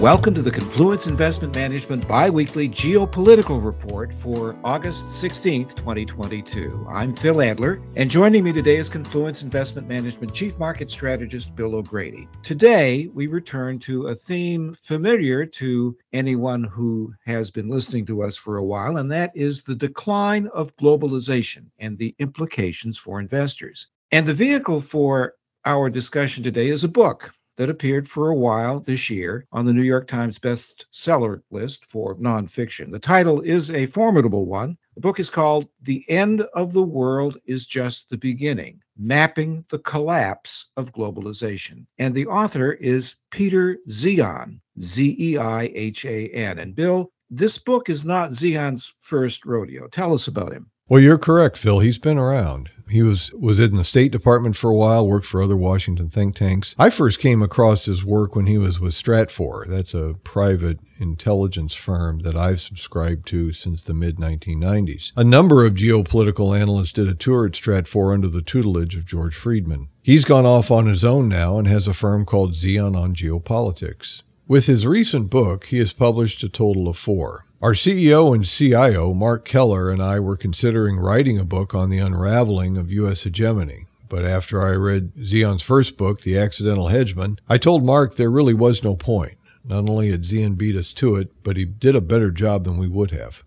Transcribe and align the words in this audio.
Welcome 0.00 0.32
to 0.36 0.40
the 0.40 0.50
Confluence 0.50 1.06
Investment 1.06 1.54
Management 1.54 2.08
Biweekly 2.08 2.70
Geopolitical 2.70 3.62
Report 3.62 4.14
for 4.14 4.56
August 4.64 5.04
16th, 5.04 5.76
2022. 5.76 6.86
I'm 6.88 7.14
Phil 7.14 7.42
Adler, 7.42 7.82
and 7.96 8.10
joining 8.10 8.42
me 8.42 8.54
today 8.54 8.78
is 8.78 8.88
Confluence 8.88 9.42
Investment 9.42 9.86
Management 9.86 10.32
Chief 10.32 10.58
Market 10.58 10.90
Strategist 10.90 11.54
Bill 11.54 11.74
O'Grady. 11.74 12.26
Today, 12.42 13.08
we 13.12 13.26
return 13.26 13.78
to 13.80 14.06
a 14.06 14.14
theme 14.14 14.74
familiar 14.80 15.44
to 15.44 15.94
anyone 16.14 16.64
who 16.64 17.12
has 17.26 17.50
been 17.50 17.68
listening 17.68 18.06
to 18.06 18.22
us 18.22 18.38
for 18.38 18.56
a 18.56 18.64
while, 18.64 18.96
and 18.96 19.12
that 19.12 19.32
is 19.34 19.62
the 19.62 19.76
decline 19.76 20.46
of 20.54 20.74
globalization 20.78 21.66
and 21.78 21.98
the 21.98 22.14
implications 22.18 22.96
for 22.96 23.20
investors. 23.20 23.88
And 24.12 24.26
the 24.26 24.32
vehicle 24.32 24.80
for 24.80 25.34
our 25.66 25.90
discussion 25.90 26.42
today 26.42 26.68
is 26.68 26.84
a 26.84 26.88
book 26.88 27.34
that 27.60 27.68
appeared 27.68 28.08
for 28.08 28.30
a 28.30 28.34
while 28.34 28.80
this 28.80 29.10
year 29.10 29.46
on 29.52 29.66
the 29.66 29.72
New 29.74 29.82
York 29.82 30.08
Times 30.08 30.38
bestseller 30.38 31.42
list 31.50 31.84
for 31.84 32.16
nonfiction. 32.16 32.90
The 32.90 32.98
title 32.98 33.42
is 33.42 33.70
a 33.70 33.84
formidable 33.84 34.46
one. 34.46 34.78
The 34.94 35.02
book 35.02 35.20
is 35.20 35.28
called 35.28 35.68
The 35.82 36.02
End 36.08 36.40
of 36.54 36.72
the 36.72 36.82
World 36.82 37.36
is 37.44 37.66
Just 37.66 38.08
the 38.08 38.16
Beginning 38.16 38.80
Mapping 38.96 39.66
the 39.68 39.78
Collapse 39.80 40.70
of 40.78 40.94
Globalization. 40.94 41.84
And 41.98 42.14
the 42.14 42.26
author 42.28 42.72
is 42.72 43.16
Peter 43.30 43.76
Zeihan, 43.90 44.58
Z 44.80 45.16
E 45.20 45.36
I 45.36 45.64
H 45.74 46.06
A 46.06 46.28
N. 46.28 46.60
And 46.60 46.74
Bill, 46.74 47.12
this 47.28 47.58
book 47.58 47.90
is 47.90 48.06
not 48.06 48.30
Zeihan's 48.30 48.94
first 49.00 49.44
rodeo. 49.44 49.86
Tell 49.88 50.14
us 50.14 50.28
about 50.28 50.54
him. 50.54 50.70
Well, 50.88 51.02
you're 51.02 51.18
correct, 51.18 51.58
Phil. 51.58 51.80
He's 51.80 51.98
been 51.98 52.16
around. 52.16 52.70
He 52.90 53.02
was 53.02 53.32
was 53.32 53.60
in 53.60 53.76
the 53.76 53.84
State 53.84 54.10
Department 54.10 54.56
for 54.56 54.68
a 54.68 54.74
while, 54.74 55.06
worked 55.06 55.26
for 55.26 55.40
other 55.40 55.56
Washington 55.56 56.10
think 56.10 56.34
tanks. 56.34 56.74
I 56.78 56.90
first 56.90 57.20
came 57.20 57.40
across 57.40 57.84
his 57.84 58.04
work 58.04 58.34
when 58.34 58.46
he 58.46 58.58
was 58.58 58.80
with 58.80 58.94
Stratfor. 58.94 59.66
That's 59.68 59.94
a 59.94 60.16
private 60.24 60.80
intelligence 60.98 61.74
firm 61.74 62.18
that 62.20 62.36
I've 62.36 62.60
subscribed 62.60 63.28
to 63.28 63.52
since 63.52 63.84
the 63.84 63.94
mid 63.94 64.16
1990s. 64.16 65.12
A 65.16 65.22
number 65.22 65.64
of 65.64 65.74
geopolitical 65.74 66.58
analysts 66.58 66.92
did 66.92 67.06
a 67.06 67.14
tour 67.14 67.46
at 67.46 67.52
Stratfor 67.52 68.12
under 68.12 68.28
the 68.28 68.42
tutelage 68.42 68.96
of 68.96 69.06
George 69.06 69.36
Friedman. 69.36 69.88
He's 70.02 70.24
gone 70.24 70.44
off 70.44 70.70
on 70.70 70.86
his 70.86 71.04
own 71.04 71.28
now 71.28 71.58
and 71.58 71.68
has 71.68 71.86
a 71.86 71.94
firm 71.94 72.24
called 72.24 72.54
Zeihan 72.54 72.96
on 72.96 73.14
Geopolitics. 73.14 74.22
With 74.48 74.66
his 74.66 74.84
recent 74.84 75.30
book, 75.30 75.66
he 75.66 75.78
has 75.78 75.92
published 75.92 76.42
a 76.42 76.48
total 76.48 76.88
of 76.88 76.96
four. 76.96 77.46
Our 77.62 77.74
CEO 77.74 78.34
and 78.34 78.46
CIO, 78.46 79.12
Mark 79.12 79.44
Keller, 79.44 79.90
and 79.90 80.02
I 80.02 80.18
were 80.18 80.38
considering 80.38 80.96
writing 80.96 81.38
a 81.38 81.44
book 81.44 81.74
on 81.74 81.90
the 81.90 81.98
unraveling 81.98 82.78
of 82.78 82.90
U.S. 82.90 83.24
hegemony. 83.24 83.86
But 84.08 84.24
after 84.24 84.62
I 84.62 84.70
read 84.70 85.12
Zeihan's 85.16 85.62
first 85.62 85.98
book, 85.98 86.22
The 86.22 86.38
Accidental 86.38 86.88
Hegemon, 86.88 87.38
I 87.50 87.58
told 87.58 87.84
Mark 87.84 88.16
there 88.16 88.30
really 88.30 88.54
was 88.54 88.82
no 88.82 88.96
point. 88.96 89.34
Not 89.62 89.90
only 89.90 90.10
had 90.10 90.22
Zeihan 90.22 90.56
beat 90.56 90.74
us 90.74 90.94
to 90.94 91.16
it, 91.16 91.28
but 91.42 91.58
he 91.58 91.66
did 91.66 91.94
a 91.94 92.00
better 92.00 92.30
job 92.30 92.64
than 92.64 92.78
we 92.78 92.88
would 92.88 93.10
have. 93.10 93.44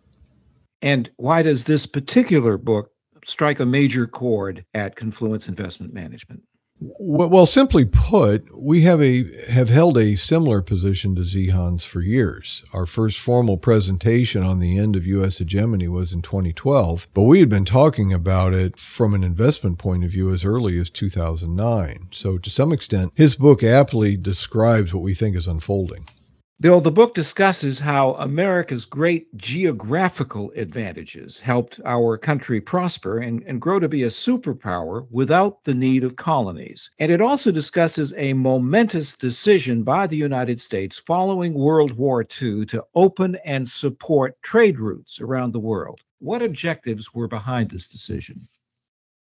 And 0.84 1.10
why 1.18 1.42
does 1.42 1.64
this 1.64 1.88
particular 1.88 2.60
book 2.60 2.92
strike 3.26 3.60
a 3.60 3.66
major 3.66 4.06
chord 4.06 4.64
at 4.76 4.96
Confluence 4.96 5.48
Investment 5.48 5.92
Management? 5.92 6.44
Well, 7.00 7.46
simply 7.46 7.86
put, 7.86 8.44
we 8.62 8.82
have 8.82 9.02
a 9.02 9.24
have 9.50 9.70
held 9.70 9.98
a 9.98 10.16
similar 10.16 10.62
position 10.62 11.16
to 11.16 11.22
Zeihan's 11.22 11.86
for 11.86 12.02
years. 12.02 12.64
Our 12.74 12.86
first 12.86 13.20
formal 13.20 13.58
presentation 13.58 14.44
on 14.44 14.60
the 14.60 14.78
end 14.78 14.98
of 14.98 15.08
U.S. 15.08 15.38
hegemony 15.38 15.88
was 15.88 16.12
in 16.12 16.22
2012, 16.22 17.08
but 17.14 17.24
we 17.24 17.40
had 17.40 17.48
been 17.48 17.64
talking 17.64 18.12
about 18.12 18.54
it 18.54 18.78
from 18.78 19.14
an 19.14 19.24
investment 19.24 19.78
point 19.78 20.04
of 20.04 20.12
view 20.12 20.34
as 20.34 20.44
early 20.44 20.78
as 20.78 20.90
2009. 20.90 22.10
So, 22.12 22.38
to 22.38 22.50
some 22.50 22.74
extent, 22.74 23.14
his 23.16 23.38
book 23.38 23.64
aptly 23.64 24.18
describes 24.18 24.94
what 24.94 25.04
we 25.04 25.14
think 25.14 25.38
is 25.38 25.48
unfolding. 25.48 26.06
Bill, 26.62 26.80
the 26.80 26.92
book 26.92 27.14
discusses 27.14 27.80
how 27.80 28.14
America's 28.14 28.86
great 28.86 29.36
geographical 29.36 30.52
advantages 30.56 31.40
helped 31.40 31.82
our 31.84 32.18
country 32.18 32.62
prosper 32.62 33.18
and, 33.18 33.44
and, 33.46 33.60
grow 33.60 33.80
to 33.80 33.90
be 33.90 34.04
a 34.04 34.08
superpower 34.08 35.06
without 35.10 35.64
the 35.64 35.74
need 35.74 36.06
of 36.06 36.16
colonies. 36.16 36.90
And 37.00 37.12
it 37.12 37.20
also 37.20 37.52
discusses 37.52 38.14
a 38.16 38.32
momentous 38.32 39.12
decision 39.12 39.84
by 39.84 40.08
the 40.08 40.16
United 40.16 40.62
States 40.62 40.98
following 40.98 41.54
World 41.54 41.98
War 41.98 42.22
II 42.22 42.66
to 42.68 42.86
open 42.96 43.36
and 43.44 43.68
support 43.68 44.42
trade 44.42 44.80
routes 44.80 45.20
around 45.20 45.52
the 45.52 45.60
world. 45.60 46.00
What 46.20 46.42
objectives 46.42 47.14
were 47.14 47.28
behind 47.28 47.72
this 47.72 47.88
decision? 47.88 48.40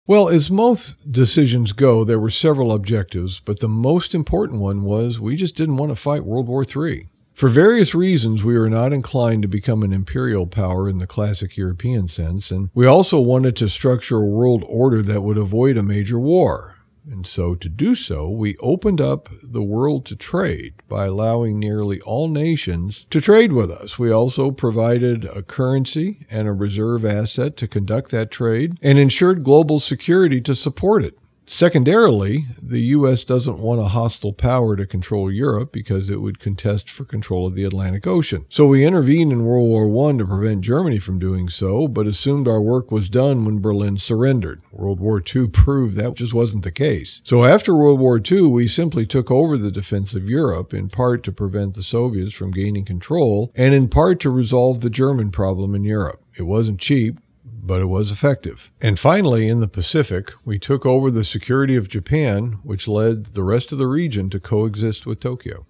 Well, 0.07 0.29
as 0.29 0.51
most 0.51 1.11
decisions 1.11 1.73
go, 1.73 2.05
there 2.05 2.21
were 2.21 2.31
several 2.31 2.71
objectives, 2.71 3.41
but 3.41 3.59
the 3.59 3.69
most 3.69 4.15
important 4.15 4.61
one 4.61 4.85
was 4.85 5.19
we 5.19 5.35
just 5.35 5.57
didn't 5.57 5.79
want 5.79 5.91
to 5.91 5.97
fight 5.97 6.25
World 6.25 6.47
War 6.47 6.65
III. 6.65 7.09
For 7.35 7.49
various 7.49 7.97
reasons, 7.97 8.45
we 8.45 8.57
were 8.57 8.71
not 8.71 8.93
inclined 8.93 9.43
to 9.43 9.49
become 9.49 9.83
an 9.83 9.93
imperial 9.93 10.47
power 10.47 10.89
in 10.89 10.99
the 10.99 11.07
classic 11.07 11.57
European 11.57 12.07
sense, 12.07 12.53
and 12.53 12.71
we 12.75 12.87
also 12.87 13.19
wanted 13.19 13.57
to 13.57 13.69
structure 13.69 14.19
a 14.19 14.25
world 14.25 14.63
order 14.69 15.03
that 15.03 15.23
would 15.23 15.37
avoid 15.37 15.77
a 15.77 15.83
major 15.83 16.21
war. 16.21 16.79
And 17.11 17.27
so, 17.27 17.57
to 17.57 17.69
do 17.69 17.97
so, 17.97 18.31
we 18.31 18.57
opened 18.59 19.01
up 19.01 19.29
the 19.43 19.65
world 19.65 20.07
to 20.07 20.17
trade 20.17 20.75
by 20.89 21.07
allowing 21.07 21.59
nearly 21.59 22.01
all 22.03 22.29
nations 22.29 23.05
to 23.11 23.21
trade 23.21 23.53
with 23.53 23.69
us. 23.69 23.99
We 23.99 24.13
also 24.13 24.53
provided 24.53 25.25
a 25.25 25.43
currency 25.43 26.27
and 26.31 26.47
a 26.47 26.53
reserve 26.53 27.05
asset 27.05 27.57
to 27.57 27.67
conduct 27.67 28.13
that 28.13 28.31
trade 28.31 28.79
and 28.81 28.97
ensured 28.97 29.43
global 29.43 29.81
security 29.81 30.41
to 30.43 30.55
support 30.55 31.05
it. 31.05 31.19
Secondarily, 31.47 32.47
the 32.63 32.81
U.S. 32.81 33.23
doesn't 33.23 33.59
want 33.59 33.81
a 33.81 33.89
hostile 33.89 34.33
power 34.33 34.77
to 34.77 34.87
control 34.87 35.31
Europe 35.31 35.73
because 35.73 36.09
it 36.09 36.21
would 36.21 36.39
contest 36.39 36.89
for 36.89 37.05
control 37.05 37.47
of 37.47 37.55
the 37.55 37.65
Atlantic 37.65 38.07
Ocean. 38.07 38.47
So 38.49 38.67
we 38.67 38.85
intervened 38.85 39.31
in 39.31 39.45
World 39.45 39.69
War 39.69 40.09
I 40.09 40.17
to 40.17 40.27
prevent 40.27 40.63
Germany 40.63 40.99
from 40.99 41.19
doing 41.19 41.51
so, 41.51 41.87
but 41.87 42.07
assumed 42.07 42.49
our 42.49 42.63
work 42.63 42.91
was 42.91 43.11
done 43.11 43.45
when 43.45 43.61
Berlin 43.61 43.99
surrendered. 43.99 44.63
World 44.73 45.01
War 45.01 45.23
II 45.35 45.49
proved 45.49 45.97
that 45.97 46.15
just 46.15 46.33
wasn't 46.33 46.65
the 46.65 46.73
case. 46.73 47.21
So 47.25 47.45
after 47.45 47.75
World 47.75 48.01
War 48.01 48.19
II, 48.19 48.49
we 48.49 48.67
simply 48.67 49.05
took 49.05 49.31
over 49.31 49.59
the 49.59 49.71
defense 49.71 50.15
of 50.15 50.31
Europe, 50.31 50.73
in 50.73 50.89
part 50.89 51.23
to 51.25 51.33
prevent 51.33 51.75
the 51.75 51.83
Soviets 51.83 52.35
from 52.35 52.53
gaining 52.53 52.87
control, 52.87 53.53
and 53.55 53.75
in 53.75 53.89
part 53.89 54.19
to 54.21 54.31
resolve 54.31 54.81
the 54.81 54.91
German 54.91 55.31
problem 55.31 55.75
in 55.75 55.85
Europe. 55.85 56.23
It 56.37 56.45
wasn't 56.45 56.81
cheap, 56.81 57.21
but 57.67 57.81
it 57.81 57.87
was 57.87 58.13
effective. 58.13 58.71
And 58.81 58.99
finally, 58.99 59.49
in 59.49 59.61
the 59.61 59.69
Pacific, 59.69 60.33
we 60.45 60.59
took 60.59 60.85
over 60.85 61.11
the 61.11 61.25
security 61.25 61.77
of 61.77 61.89
Japan, 61.89 62.59
which 62.63 62.87
led 62.87 63.27
the 63.35 63.43
rest 63.43 63.73
of 63.73 63.79
the 63.79 63.87
region 63.87 64.29
to 64.31 64.39
coexist 64.39 65.07
with 65.07 65.21
Tokyo. 65.21 65.67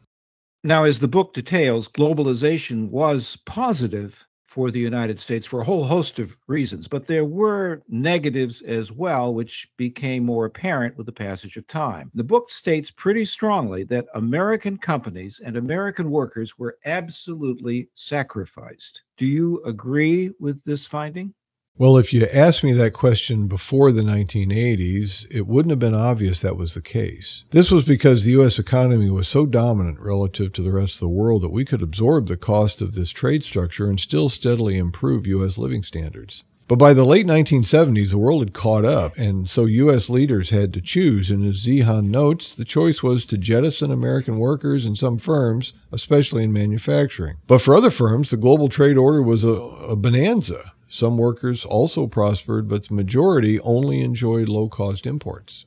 Now, 0.65 0.85
as 0.85 0.99
the 0.99 1.09
book 1.09 1.35
details, 1.35 1.89
globalization 1.89 2.89
was 2.89 3.37
positive 3.45 4.27
for 4.47 4.71
the 4.71 4.81
United 4.81 5.19
States 5.19 5.47
for 5.47 5.61
a 5.61 5.65
whole 5.65 5.85
host 5.85 6.19
of 6.19 6.37
reasons, 6.47 6.87
but 6.87 7.07
there 7.07 7.25
were 7.25 7.83
negatives 7.89 8.63
as 8.63 8.93
well, 8.93 9.35
which 9.35 9.69
became 9.77 10.25
more 10.25 10.45
apparent 10.45 10.97
with 10.97 11.07
the 11.07 11.13
passage 11.13 11.57
of 11.57 11.67
time. 11.67 12.11
The 12.15 12.23
book 12.23 12.53
states 12.53 12.91
pretty 12.91 13.25
strongly 13.25 13.83
that 13.85 14.07
American 14.15 14.79
companies 14.79 15.41
and 15.45 15.57
American 15.57 16.11
workers 16.11 16.57
were 16.57 16.79
absolutely 16.85 17.89
sacrificed. 17.95 19.03
Do 19.17 19.27
you 19.27 19.61
agree 19.65 20.31
with 20.39 20.63
this 20.65 20.87
finding? 20.87 21.35
Well, 21.77 21.97
if 21.97 22.13
you 22.13 22.25
asked 22.33 22.63
me 22.63 22.73
that 22.75 22.93
question 22.93 23.49
before 23.49 23.91
the 23.91 24.03
1980s, 24.03 25.27
it 25.29 25.49
wouldn't 25.49 25.71
have 25.71 25.81
been 25.81 25.93
obvious 25.93 26.41
that 26.41 26.57
was 26.57 26.75
the 26.75 26.81
case. 26.81 27.43
This 27.51 27.73
was 27.73 27.85
because 27.85 28.23
the 28.23 28.31
U.S. 28.31 28.61
economy 28.61 29.11
was 29.11 29.27
so 29.27 29.45
dominant 29.45 29.99
relative 29.99 30.53
to 30.53 30.63
the 30.63 30.71
rest 30.71 30.95
of 30.95 31.01
the 31.01 31.09
world 31.09 31.43
that 31.43 31.51
we 31.51 31.65
could 31.65 31.83
absorb 31.83 32.29
the 32.29 32.37
cost 32.37 32.81
of 32.81 32.95
this 32.95 33.11
trade 33.11 33.43
structure 33.43 33.91
and 33.91 33.99
still 33.99 34.29
steadily 34.29 34.79
improve 34.79 35.27
U.S. 35.27 35.59
living 35.59 35.83
standards. 35.83 36.45
But 36.69 36.77
by 36.77 36.93
the 36.95 37.05
late 37.05 37.27
1970s, 37.27 38.11
the 38.11 38.19
world 38.19 38.43
had 38.43 38.55
caught 38.55 38.85
up, 38.85 39.19
and 39.19 39.51
so 39.51 39.65
U.S. 39.65 40.09
leaders 40.09 40.51
had 40.51 40.73
to 40.75 40.81
choose. 40.81 41.29
And 41.29 41.45
as 41.45 41.67
Zeihan 41.67 42.05
notes, 42.05 42.55
the 42.55 42.65
choice 42.65 43.03
was 43.03 43.27
to 43.27 43.37
jettison 43.37 43.91
American 43.91 44.39
workers 44.39 44.87
in 44.87 44.95
some 44.95 45.19
firms, 45.19 45.73
especially 45.91 46.45
in 46.45 46.53
manufacturing. 46.53 47.39
But 47.49 47.63
for 47.63 47.75
other 47.75 47.91
firms, 47.91 48.31
the 48.31 48.37
global 48.37 48.69
trade 48.69 48.97
order 48.97 49.23
was 49.23 49.43
a, 49.43 49.49
a 49.49 49.97
bonanza. 49.97 50.74
Some 50.95 51.19
workers 51.19 51.65
also 51.65 52.07
prospered, 52.07 52.69
but 52.69 52.87
the 52.87 52.95
majority 52.95 53.59
only 53.59 54.01
enjoyed 54.01 54.49
low 54.49 54.69
cost 54.69 55.09
imports. 55.09 55.67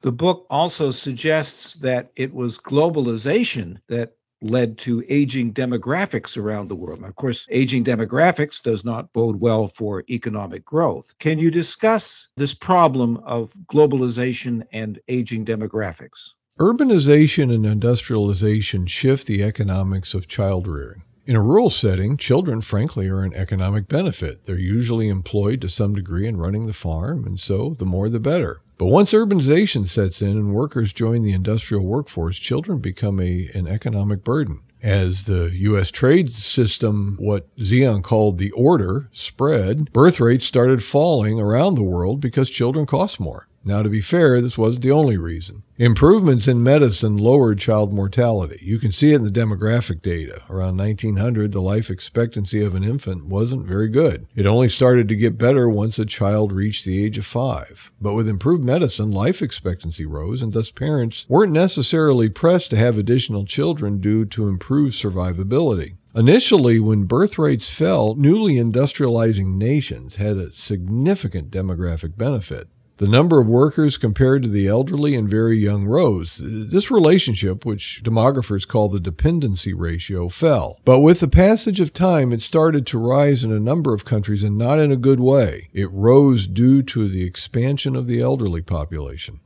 The 0.00 0.12
book 0.12 0.46
also 0.48 0.90
suggests 0.90 1.74
that 1.74 2.10
it 2.16 2.32
was 2.32 2.56
globalization 2.58 3.76
that 3.88 4.14
led 4.40 4.78
to 4.78 5.04
aging 5.10 5.52
demographics 5.52 6.38
around 6.38 6.68
the 6.68 6.74
world. 6.74 7.04
Of 7.04 7.16
course, 7.16 7.46
aging 7.50 7.84
demographics 7.84 8.62
does 8.62 8.82
not 8.82 9.12
bode 9.12 9.40
well 9.40 9.68
for 9.68 10.04
economic 10.08 10.64
growth. 10.64 11.12
Can 11.18 11.38
you 11.38 11.50
discuss 11.50 12.28
this 12.38 12.54
problem 12.54 13.18
of 13.26 13.52
globalization 13.66 14.62
and 14.72 14.98
aging 15.08 15.44
demographics? 15.44 16.30
Urbanization 16.58 17.54
and 17.54 17.66
industrialization 17.66 18.86
shift 18.86 19.26
the 19.26 19.42
economics 19.42 20.14
of 20.14 20.26
child 20.26 20.66
rearing. 20.66 21.02
In 21.28 21.34
a 21.34 21.42
rural 21.42 21.70
setting, 21.70 22.16
children, 22.16 22.60
frankly, 22.60 23.08
are 23.08 23.22
an 23.22 23.34
economic 23.34 23.88
benefit. 23.88 24.44
They're 24.44 24.56
usually 24.56 25.08
employed 25.08 25.60
to 25.62 25.68
some 25.68 25.92
degree 25.92 26.24
in 26.28 26.36
running 26.36 26.68
the 26.68 26.72
farm, 26.72 27.24
and 27.26 27.40
so 27.40 27.70
the 27.70 27.84
more 27.84 28.08
the 28.08 28.20
better. 28.20 28.60
But 28.78 28.86
once 28.86 29.12
urbanization 29.12 29.88
sets 29.88 30.22
in 30.22 30.36
and 30.36 30.54
workers 30.54 30.92
join 30.92 31.24
the 31.24 31.32
industrial 31.32 31.84
workforce, 31.84 32.38
children 32.38 32.78
become 32.78 33.18
a, 33.18 33.48
an 33.54 33.66
economic 33.66 34.22
burden. 34.22 34.60
As 34.80 35.24
the 35.24 35.50
U.S. 35.52 35.90
trade 35.90 36.30
system, 36.30 37.16
what 37.18 37.52
Zeihan 37.56 38.04
called 38.04 38.38
the 38.38 38.52
order, 38.52 39.08
spread, 39.10 39.92
birth 39.92 40.20
rates 40.20 40.46
started 40.46 40.84
falling 40.84 41.40
around 41.40 41.74
the 41.74 41.82
world 41.82 42.20
because 42.20 42.48
children 42.48 42.86
cost 42.86 43.18
more. 43.18 43.48
Now, 43.66 43.82
to 43.82 43.88
be 43.88 44.00
fair, 44.00 44.40
this 44.40 44.56
wasn't 44.56 44.84
the 44.84 44.92
only 44.92 45.16
reason. 45.16 45.64
Improvements 45.76 46.46
in 46.46 46.62
medicine 46.62 47.16
lowered 47.16 47.58
child 47.58 47.92
mortality. 47.92 48.60
You 48.62 48.78
can 48.78 48.92
see 48.92 49.10
it 49.10 49.16
in 49.16 49.22
the 49.24 49.28
demographic 49.28 50.02
data. 50.02 50.40
Around 50.48 50.76
1900, 50.76 51.50
the 51.50 51.60
life 51.60 51.90
expectancy 51.90 52.62
of 52.62 52.76
an 52.76 52.84
infant 52.84 53.26
wasn't 53.26 53.66
very 53.66 53.88
good. 53.88 54.28
It 54.36 54.46
only 54.46 54.68
started 54.68 55.08
to 55.08 55.16
get 55.16 55.36
better 55.36 55.68
once 55.68 55.98
a 55.98 56.06
child 56.06 56.52
reached 56.52 56.84
the 56.84 57.04
age 57.04 57.18
of 57.18 57.26
five. 57.26 57.90
But 58.00 58.14
with 58.14 58.28
improved 58.28 58.62
medicine, 58.62 59.10
life 59.10 59.42
expectancy 59.42 60.06
rose, 60.06 60.44
and 60.44 60.52
thus 60.52 60.70
parents 60.70 61.26
weren't 61.28 61.52
necessarily 61.52 62.28
pressed 62.28 62.70
to 62.70 62.76
have 62.76 62.96
additional 62.96 63.44
children 63.44 64.00
due 64.00 64.26
to 64.26 64.46
improved 64.46 64.94
survivability. 64.94 65.96
Initially, 66.14 66.78
when 66.78 67.04
birth 67.04 67.36
rates 67.36 67.68
fell, 67.68 68.14
newly 68.14 68.54
industrializing 68.54 69.56
nations 69.56 70.14
had 70.16 70.36
a 70.36 70.52
significant 70.52 71.50
demographic 71.50 72.16
benefit. 72.16 72.68
The 72.98 73.06
number 73.06 73.38
of 73.38 73.46
workers 73.46 73.98
compared 73.98 74.42
to 74.42 74.48
the 74.48 74.68
elderly 74.68 75.14
and 75.14 75.28
very 75.28 75.58
young 75.58 75.84
rose. 75.84 76.40
This 76.42 76.90
relationship, 76.90 77.66
which 77.66 78.00
demographers 78.02 78.66
call 78.66 78.88
the 78.88 78.98
dependency 78.98 79.74
ratio, 79.74 80.30
fell. 80.30 80.80
But 80.84 81.00
with 81.00 81.20
the 81.20 81.28
passage 81.28 81.78
of 81.78 81.92
time, 81.92 82.32
it 82.32 82.40
started 82.40 82.86
to 82.86 82.98
rise 82.98 83.44
in 83.44 83.52
a 83.52 83.60
number 83.60 83.92
of 83.92 84.06
countries 84.06 84.42
and 84.42 84.56
not 84.56 84.78
in 84.78 84.90
a 84.90 84.96
good 84.96 85.20
way. 85.20 85.68
It 85.74 85.90
rose 85.90 86.46
due 86.46 86.82
to 86.84 87.08
the 87.08 87.24
expansion 87.24 87.96
of 87.96 88.06
the 88.06 88.22
elderly 88.22 88.62
population. 88.62 89.40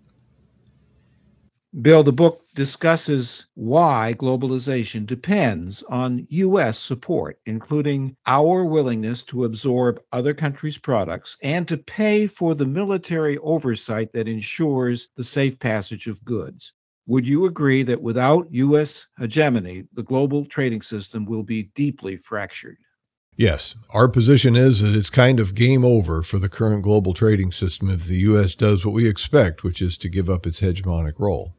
Bill, 1.83 2.03
the 2.03 2.13
book 2.13 2.43
discusses 2.57 3.47
why 3.55 4.17
globalization 4.19 5.07
depends 5.07 5.85
on 5.85 6.27
U.S. 6.29 6.81
support, 6.81 7.39
including 7.47 8.17
our 8.27 8.65
willingness 8.65 9.23
to 9.25 9.45
absorb 9.45 10.01
other 10.11 10.35
countries' 10.35 10.79
products 10.79 11.37
and 11.45 11.69
to 11.69 11.77
pay 11.77 12.27
for 12.27 12.57
the 12.57 12.67
military 12.67 13.39
oversight 13.39 14.13
that 14.13 14.27
ensures 14.27 15.11
the 15.17 15.23
safe 15.23 15.61
passage 15.61 16.09
of 16.09 16.25
goods. 16.25 16.73
Would 17.07 17.25
you 17.25 17.47
agree 17.47 17.85
that 17.85 18.03
without 18.03 18.49
U.S. 18.51 19.07
hegemony, 19.17 19.85
the 19.95 20.03
global 20.03 20.47
trading 20.47 20.83
system 20.83 21.25
will 21.25 21.45
be 21.45 21.71
deeply 21.77 22.17
fractured? 22.17 22.79
Yes, 23.37 23.77
our 23.95 24.09
position 24.09 24.57
is 24.57 24.81
that 24.83 24.97
it's 24.97 25.09
kind 25.09 25.39
of 25.39 25.55
game 25.55 25.85
over 25.85 26.25
for 26.25 26.41
the 26.41 26.49
current 26.49 26.83
global 26.83 27.15
trading 27.15 27.53
system 27.53 27.89
if 27.89 28.07
the 28.07 28.19
U.S. 28.19 28.57
does 28.57 28.85
what 28.85 28.93
we 28.93 29.09
expect, 29.09 29.63
which 29.63 29.81
is 29.81 29.97
to 29.99 30.09
give 30.09 30.29
up 30.29 30.49
its 30.49 30.61
hegemonic 30.61 31.15
role. 31.17 31.55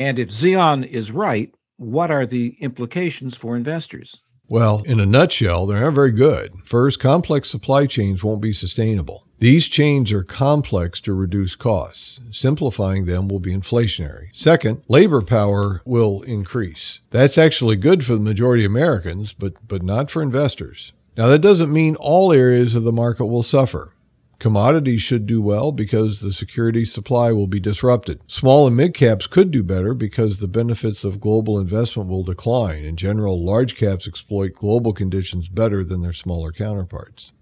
And 0.00 0.18
if 0.18 0.30
Zeihan 0.30 0.86
is 0.88 1.12
right, 1.12 1.54
what 1.76 2.10
are 2.10 2.24
the 2.24 2.56
implications 2.60 3.36
for 3.36 3.54
investors? 3.54 4.22
Well, 4.48 4.82
in 4.86 4.98
a 4.98 5.04
nutshell, 5.04 5.66
they're 5.66 5.82
not 5.82 5.92
very 5.92 6.10
good. 6.10 6.54
First, 6.64 6.98
complex 6.98 7.50
supply 7.50 7.84
chains 7.84 8.24
won't 8.24 8.40
be 8.40 8.54
sustainable. 8.54 9.26
These 9.40 9.68
chains 9.68 10.10
are 10.10 10.22
complex 10.22 11.02
to 11.02 11.12
reduce 11.12 11.54
costs. 11.54 12.18
Simplifying 12.30 13.04
them 13.04 13.28
will 13.28 13.40
be 13.40 13.52
inflationary. 13.52 14.28
Second, 14.32 14.82
labor 14.88 15.20
power 15.20 15.82
will 15.84 16.22
increase. 16.22 17.00
That's 17.10 17.36
actually 17.36 17.76
good 17.76 18.02
for 18.02 18.14
the 18.14 18.20
majority 18.20 18.64
of 18.64 18.72
Americans, 18.72 19.34
but, 19.34 19.52
but 19.68 19.82
not 19.82 20.10
for 20.10 20.22
investors. 20.22 20.94
Now, 21.18 21.28
that 21.28 21.40
doesn't 21.40 21.72
mean 21.72 21.96
all 21.96 22.32
areas 22.32 22.74
of 22.74 22.84
the 22.84 22.92
market 22.92 23.26
will 23.26 23.42
suffer. 23.42 23.94
Commodities 24.40 25.02
should 25.02 25.26
do 25.26 25.42
well 25.42 25.70
because 25.70 26.20
the 26.20 26.32
security 26.32 26.86
supply 26.86 27.30
will 27.30 27.46
be 27.46 27.60
disrupted. 27.60 28.22
Small 28.26 28.66
and 28.66 28.74
mid 28.74 28.94
caps 28.94 29.26
could 29.26 29.50
do 29.50 29.62
better 29.62 29.92
because 29.92 30.40
the 30.40 30.48
benefits 30.48 31.04
of 31.04 31.20
global 31.20 31.58
investment 31.58 32.08
will 32.08 32.24
decline. 32.24 32.82
In 32.82 32.96
general, 32.96 33.44
large 33.44 33.76
caps 33.76 34.08
exploit 34.08 34.54
global 34.54 34.94
conditions 34.94 35.50
better 35.50 35.84
than 35.84 36.00
their 36.00 36.14
smaller 36.14 36.52
counterparts. 36.52 37.32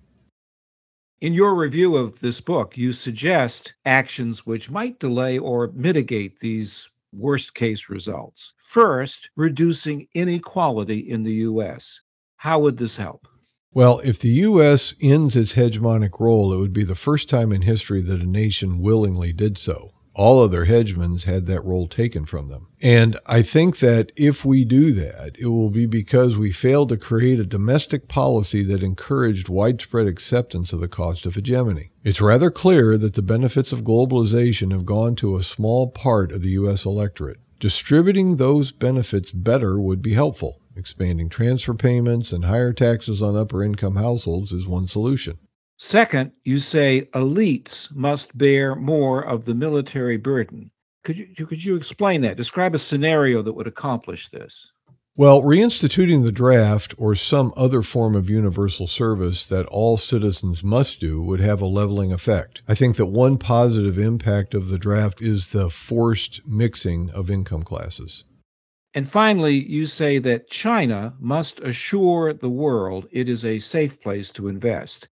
In 1.20 1.32
your 1.32 1.54
review 1.54 1.94
of 1.96 2.18
this 2.18 2.40
book, 2.40 2.76
you 2.76 2.92
suggest 2.92 3.74
actions 3.84 4.44
which 4.44 4.68
might 4.68 4.98
delay 4.98 5.38
or 5.38 5.70
mitigate 5.74 6.40
these 6.40 6.90
worst 7.12 7.54
case 7.54 7.88
results. 7.88 8.54
First, 8.58 9.30
reducing 9.36 10.08
inequality 10.14 10.98
in 10.98 11.22
the 11.22 11.34
U.S. 11.46 12.00
How 12.38 12.58
would 12.58 12.76
this 12.76 12.96
help? 12.96 13.27
Well, 13.74 14.00
if 14.02 14.18
the 14.18 14.30
U.S. 14.30 14.94
ends 15.00 15.36
its 15.36 15.52
hegemonic 15.52 16.18
role, 16.18 16.52
it 16.52 16.58
would 16.58 16.72
be 16.72 16.84
the 16.84 16.94
first 16.94 17.28
time 17.28 17.52
in 17.52 17.62
history 17.62 18.00
that 18.00 18.22
a 18.22 18.26
nation 18.26 18.80
willingly 18.80 19.32
did 19.32 19.58
so. 19.58 19.92
All 20.14 20.42
other 20.42 20.64
hegemons 20.64 21.24
had 21.24 21.46
that 21.46 21.64
role 21.64 21.86
taken 21.86 22.24
from 22.24 22.48
them. 22.48 22.66
And 22.82 23.16
I 23.26 23.42
think 23.42 23.78
that 23.78 24.10
if 24.16 24.44
we 24.44 24.64
do 24.64 24.92
that, 24.94 25.36
it 25.38 25.46
will 25.46 25.70
be 25.70 25.86
because 25.86 26.36
we 26.36 26.50
failed 26.50 26.88
to 26.88 26.96
create 26.96 27.38
a 27.38 27.44
domestic 27.44 28.08
policy 28.08 28.64
that 28.64 28.82
encouraged 28.82 29.48
widespread 29.48 30.08
acceptance 30.08 30.72
of 30.72 30.80
the 30.80 30.88
cost 30.88 31.24
of 31.24 31.36
hegemony. 31.36 31.92
It's 32.02 32.20
rather 32.20 32.50
clear 32.50 32.98
that 32.98 33.14
the 33.14 33.22
benefits 33.22 33.70
of 33.70 33.84
globalization 33.84 34.72
have 34.72 34.86
gone 34.86 35.14
to 35.16 35.36
a 35.36 35.42
small 35.44 35.90
part 35.90 36.32
of 36.32 36.42
the 36.42 36.50
U.S. 36.50 36.84
electorate. 36.84 37.38
Distributing 37.60 38.36
those 38.36 38.72
benefits 38.72 39.30
better 39.30 39.78
would 39.78 40.02
be 40.02 40.14
helpful. 40.14 40.57
Expanding 40.78 41.28
transfer 41.28 41.74
payments 41.74 42.32
and 42.32 42.44
higher 42.44 42.72
taxes 42.72 43.20
on 43.20 43.36
upper 43.36 43.64
income 43.64 43.96
households 43.96 44.52
is 44.52 44.64
one 44.64 44.86
solution. 44.86 45.36
Second, 45.76 46.30
you 46.44 46.60
say 46.60 47.08
elites 47.14 47.92
must 47.92 48.38
bear 48.38 48.76
more 48.76 49.20
of 49.20 49.44
the 49.44 49.54
military 49.54 50.16
burden. 50.16 50.70
Could 51.02 51.18
you, 51.18 51.46
could 51.46 51.64
you 51.64 51.74
explain 51.74 52.20
that? 52.20 52.36
Describe 52.36 52.76
a 52.76 52.78
scenario 52.78 53.42
that 53.42 53.54
would 53.54 53.66
accomplish 53.66 54.28
this. 54.28 54.70
Well, 55.16 55.42
reinstituting 55.42 56.22
the 56.22 56.30
draft 56.30 56.94
or 56.96 57.16
some 57.16 57.52
other 57.56 57.82
form 57.82 58.14
of 58.14 58.30
universal 58.30 58.86
service 58.86 59.48
that 59.48 59.66
all 59.66 59.96
citizens 59.96 60.62
must 60.62 61.00
do 61.00 61.20
would 61.20 61.40
have 61.40 61.60
a 61.60 61.66
leveling 61.66 62.12
effect. 62.12 62.62
I 62.68 62.76
think 62.76 62.94
that 62.98 63.06
one 63.06 63.36
positive 63.36 63.98
impact 63.98 64.54
of 64.54 64.68
the 64.68 64.78
draft 64.78 65.20
is 65.20 65.50
the 65.50 65.70
forced 65.70 66.46
mixing 66.46 67.10
of 67.10 67.32
income 67.32 67.64
classes. 67.64 68.22
And 68.94 69.08
finally, 69.08 69.54
you 69.68 69.86
say 69.86 70.18
that 70.18 70.48
China 70.50 71.14
must 71.20 71.60
assure 71.60 72.32
the 72.32 72.48
world 72.48 73.06
it 73.10 73.28
is 73.28 73.44
a 73.44 73.58
safe 73.58 74.00
place 74.00 74.30
to 74.30 74.48
invest. 74.48 75.08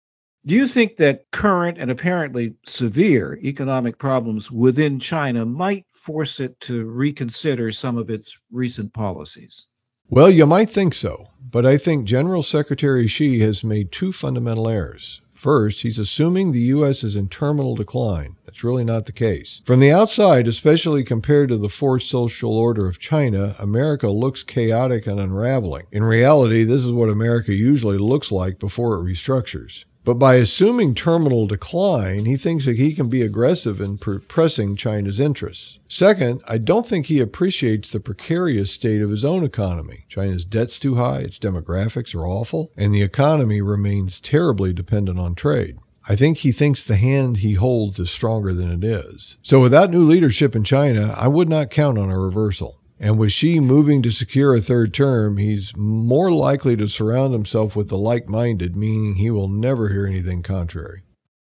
Do 0.45 0.55
you 0.55 0.67
think 0.67 0.97
that 0.97 1.25
current 1.31 1.77
and 1.77 1.89
apparently 1.89 2.53
severe 2.67 3.39
economic 3.43 3.97
problems 3.97 4.51
within 4.51 4.99
China 4.99 5.45
might 5.45 5.85
force 5.91 6.39
it 6.39 6.59
to 6.61 6.85
reconsider 6.85 7.71
some 7.71 7.97
of 7.97 8.09
its 8.09 8.37
recent 8.51 8.93
policies? 8.93 9.67
Well, 10.07 10.29
you 10.29 10.45
might 10.45 10.69
think 10.69 10.93
so, 10.93 11.25
but 11.49 11.65
I 11.65 11.79
think 11.79 12.05
General 12.05 12.43
Secretary 12.43 13.07
Xi 13.07 13.39
has 13.39 13.63
made 13.63 13.91
two 13.91 14.13
fundamental 14.13 14.69
errors. 14.69 15.19
First, 15.35 15.81
he's 15.81 15.99
assuming 15.99 16.51
the 16.51 16.61
U.S. 16.61 17.03
is 17.03 17.17
in 17.17 17.27
terminal 17.27 17.75
decline. 17.75 18.37
That's 18.45 18.63
really 18.63 18.85
not 18.85 19.05
the 19.05 19.11
case. 19.11 19.61
From 19.65 19.81
the 19.81 19.91
outside, 19.91 20.47
especially 20.47 21.03
compared 21.03 21.49
to 21.49 21.57
the 21.57 21.69
forced 21.69 22.09
social 22.09 22.53
order 22.53 22.87
of 22.87 22.99
China, 22.99 23.53
America 23.59 24.09
looks 24.09 24.43
chaotic 24.43 25.05
and 25.07 25.19
unraveling. 25.19 25.87
In 25.91 26.03
reality, 26.03 26.63
this 26.63 26.85
is 26.85 26.91
what 26.91 27.09
America 27.09 27.53
usually 27.53 27.97
looks 27.97 28.31
like 28.31 28.59
before 28.59 28.95
it 28.95 29.03
restructures. 29.03 29.83
But 30.05 30.19
by 30.19 30.35
assuming 30.35 30.93
terminal 30.93 31.47
decline, 31.47 32.25
he 32.25 32.37
thinks 32.37 32.65
that 32.65 32.77
he 32.77 32.93
can 32.93 33.09
be 33.09 33.23
aggressive 33.23 33.81
in 33.81 33.97
pressing 33.97 34.75
China's 34.75 35.19
interests. 35.19 35.79
Second, 35.89 36.41
I 36.47 36.59
don't 36.59 36.85
think 36.85 37.07
he 37.07 37.19
appreciates 37.19 37.89
the 37.89 37.99
precarious 37.99 38.71
state 38.71 39.01
of 39.01 39.09
his 39.09 39.25
own 39.25 39.43
economy. 39.43 40.05
China's 40.07 40.45
debt's 40.45 40.77
too 40.77 40.93
high, 40.93 41.21
its 41.21 41.39
demographics 41.39 42.13
are 42.13 42.27
awful, 42.27 42.71
and 42.77 42.93
the 42.93 43.01
economy 43.01 43.61
remains 43.61 44.21
terribly 44.21 44.73
dependent 44.73 45.17
on 45.17 45.33
trade. 45.33 45.79
I 46.07 46.15
think 46.15 46.37
he 46.37 46.51
thinks 46.51 46.83
the 46.83 46.97
hand 46.97 47.37
he 47.37 47.55
holds 47.55 47.99
is 47.99 48.11
stronger 48.11 48.53
than 48.53 48.69
it 48.69 48.83
is. 48.83 49.39
So 49.41 49.59
without 49.59 49.89
new 49.89 50.05
leadership 50.05 50.55
in 50.55 50.63
China, 50.63 51.15
I 51.17 51.27
would 51.27 51.49
not 51.49 51.71
count 51.71 51.97
on 51.97 52.11
a 52.11 52.19
reversal. 52.19 52.79
And 52.99 53.19
with 53.19 53.31
Xi 53.31 53.59
moving 53.59 54.01
to 54.03 54.11
secure 54.11 54.53
a 54.53 54.61
third 54.61 54.93
term, 54.93 55.37
he's 55.37 55.75
more 55.75 56.31
likely 56.31 56.75
to 56.77 56.87
surround 56.87 57.33
himself 57.33 57.75
with 57.75 57.89
the 57.89 57.97
like 57.97 58.29
minded, 58.29 58.75
meaning 58.75 59.15
he 59.15 59.29
will 59.29 59.49
never 59.49 59.89
hear 59.89 60.05
anything 60.05 60.41
contrary. 60.43 61.03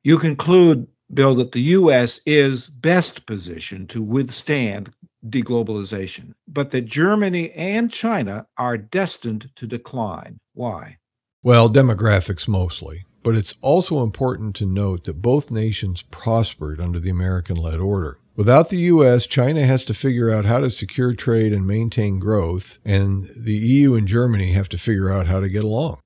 You 0.04 0.18
conclude, 0.18 0.88
Bill, 1.14 1.36
that 1.36 1.52
the 1.52 1.62
U.S. 1.62 2.20
is 2.26 2.68
best 2.68 3.26
positioned 3.26 3.90
to 3.92 4.02
withstand 4.02 4.92
deglobalization, 5.30 6.34
but 6.48 6.72
that 6.72 6.86
Germany 6.86 7.52
and 7.52 7.92
China 7.92 8.48
are 8.58 8.78
destined 8.78 9.50
to 9.56 9.68
decline. 9.68 10.40
Why? 10.54 10.98
Well, 11.44 11.70
demographics 11.70 12.48
mostly. 12.48 13.06
But 13.26 13.36
it's 13.36 13.56
also 13.62 14.04
important 14.04 14.56
to 14.58 14.68
note 14.68 15.06
that 15.06 15.24
both 15.24 15.50
nations 15.50 16.04
prospered 16.04 16.80
under 16.80 17.00
the 17.00 17.10
American 17.10 17.56
led 17.56 17.80
order. 17.80 18.20
Without 18.38 18.68
the 18.68 18.78
U.S., 18.78 19.26
China 19.26 19.66
has 19.66 19.86
to 19.86 19.94
figure 19.94 20.30
out 20.30 20.44
how 20.44 20.60
to 20.60 20.70
secure 20.70 21.14
trade 21.14 21.54
and 21.54 21.66
maintain 21.66 22.20
growth, 22.20 22.80
and 22.84 23.30
the 23.38 23.56
EU 23.56 23.96
and 23.96 24.10
Germany 24.10 24.52
have 24.52 24.68
to 24.70 24.78
figure 24.78 25.10
out 25.10 25.28
how 25.28 25.40
to 25.40 25.48
get 25.48 25.64
along. 25.64 26.00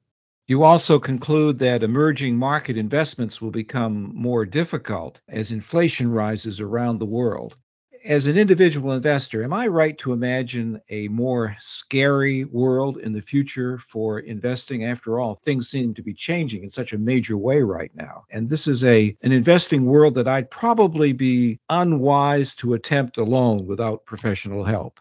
You 0.48 0.64
also 0.64 1.00
conclude 1.00 1.58
that 1.60 1.82
emerging 1.82 2.38
market 2.38 2.78
investments 2.78 3.42
will 3.42 3.50
become 3.50 4.12
more 4.14 4.46
difficult 4.46 5.22
as 5.28 5.52
inflation 5.52 6.12
rises 6.12 6.60
around 6.60 7.00
the 7.00 7.06
world. 7.06 7.56
As 8.06 8.28
an 8.28 8.38
individual 8.38 8.94
investor, 8.94 9.44
am 9.44 9.54
I 9.54 9.68
right 9.68 9.98
to 10.00 10.14
imagine 10.14 10.82
a 10.90 11.08
more 11.10 11.56
scary 11.60 12.46
world 12.46 12.98
in 12.98 13.14
the 13.14 13.22
future 13.22 13.78
for 13.78 14.20
investing? 14.20 14.86
After 14.86 15.20
all, 15.20 15.40
things 15.44 15.70
seem 15.70 15.94
to 15.94 16.02
be 16.02 16.14
changing 16.14 16.64
in 16.64 16.70
such 16.70 16.94
a 16.94 16.98
major 16.98 17.38
way 17.38 17.62
right 17.62 17.92
now. 17.96 18.26
And 18.32 18.50
this 18.50 18.68
is 18.68 18.84
a 18.84 19.16
an 19.22 19.32
investing 19.32 19.86
world 19.86 20.16
that 20.16 20.28
I'd 20.28 20.50
probably 20.50 21.14
be 21.14 21.60
unwise 21.70 22.56
to 22.56 22.74
attempt 22.74 23.18
alone 23.18 23.66
without 23.66 24.06
professional 24.06 24.64
help. 24.64 25.00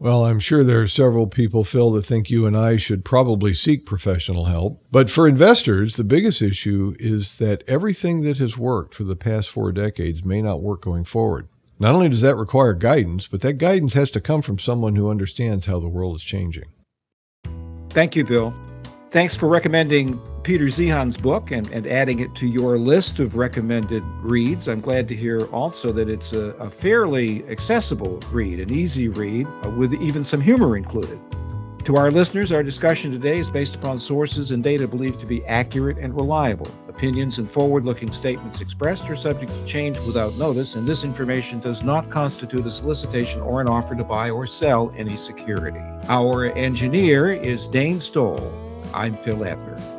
Well, 0.00 0.26
I'm 0.26 0.40
sure 0.40 0.64
there 0.64 0.82
are 0.82 0.88
several 0.88 1.26
people, 1.28 1.62
Phil, 1.64 1.92
that 1.92 2.04
think 2.04 2.28
you 2.28 2.46
and 2.46 2.56
I 2.56 2.76
should 2.76 3.04
probably 3.04 3.54
seek 3.54 3.86
professional 3.86 4.44
help. 4.46 4.82
But 4.90 5.08
for 5.08 5.28
investors, 5.28 5.96
the 5.96 6.04
biggest 6.04 6.42
issue 6.42 6.94
is 6.98 7.38
that 7.38 7.62
everything 7.68 8.22
that 8.22 8.38
has 8.38 8.58
worked 8.58 8.94
for 8.94 9.04
the 9.04 9.16
past 9.16 9.48
four 9.48 9.72
decades 9.72 10.24
may 10.24 10.42
not 10.42 10.62
work 10.62 10.82
going 10.82 11.04
forward. 11.04 11.48
Not 11.78 11.94
only 11.94 12.08
does 12.08 12.20
that 12.20 12.36
require 12.36 12.72
guidance, 12.72 13.26
but 13.26 13.40
that 13.40 13.54
guidance 13.54 13.92
has 13.94 14.10
to 14.12 14.20
come 14.20 14.42
from 14.42 14.58
someone 14.58 14.94
who 14.94 15.10
understands 15.10 15.66
how 15.66 15.80
the 15.80 15.88
world 15.88 16.16
is 16.16 16.22
changing. 16.22 16.64
Thank 17.90 18.14
you, 18.16 18.24
Bill. 18.24 18.54
Thanks 19.10 19.36
for 19.36 19.48
recommending 19.48 20.18
Peter 20.42 20.64
Zeihan's 20.64 21.16
book 21.16 21.52
and, 21.52 21.70
and 21.72 21.86
adding 21.86 22.18
it 22.18 22.34
to 22.34 22.48
your 22.48 22.78
list 22.78 23.20
of 23.20 23.36
recommended 23.36 24.02
reads. 24.20 24.68
I'm 24.68 24.80
glad 24.80 25.06
to 25.08 25.14
hear 25.14 25.44
also 25.46 25.92
that 25.92 26.08
it's 26.08 26.32
a, 26.32 26.50
a 26.58 26.68
fairly 26.68 27.44
accessible 27.48 28.18
read, 28.32 28.58
an 28.58 28.72
easy 28.72 29.08
read, 29.08 29.46
uh, 29.62 29.70
with 29.70 29.94
even 29.94 30.24
some 30.24 30.40
humor 30.40 30.76
included. 30.76 31.18
To 31.84 31.96
our 31.96 32.10
listeners, 32.10 32.50
our 32.50 32.62
discussion 32.62 33.12
today 33.12 33.38
is 33.38 33.50
based 33.50 33.74
upon 33.74 33.98
sources 33.98 34.52
and 34.52 34.64
data 34.64 34.88
believed 34.88 35.20
to 35.20 35.26
be 35.26 35.44
accurate 35.44 35.98
and 35.98 36.14
reliable. 36.14 36.66
Opinions 36.88 37.38
and 37.38 37.50
forward 37.50 37.84
looking 37.84 38.10
statements 38.10 38.62
expressed 38.62 39.10
are 39.10 39.16
subject 39.16 39.52
to 39.52 39.66
change 39.66 39.98
without 39.98 40.34
notice, 40.36 40.76
and 40.76 40.88
this 40.88 41.04
information 41.04 41.60
does 41.60 41.82
not 41.82 42.08
constitute 42.08 42.64
a 42.64 42.70
solicitation 42.70 43.42
or 43.42 43.60
an 43.60 43.68
offer 43.68 43.94
to 43.94 44.02
buy 44.02 44.30
or 44.30 44.46
sell 44.46 44.94
any 44.96 45.14
security. 45.14 45.82
Our 46.08 46.46
engineer 46.52 47.34
is 47.34 47.66
Dane 47.66 48.00
Stoll. 48.00 48.50
I'm 48.94 49.14
Phil 49.14 49.44
Adler. 49.44 49.93